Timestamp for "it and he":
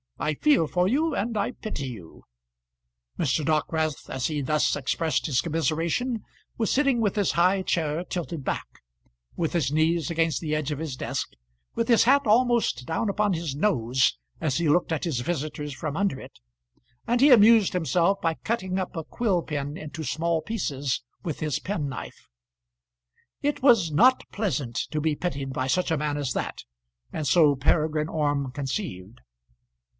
16.19-17.31